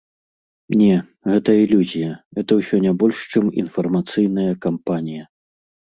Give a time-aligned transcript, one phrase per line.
[0.81, 0.95] Не,
[1.31, 5.23] гэта ілюзія, гэта ўсё не больш чым інфармацыйная кампанія.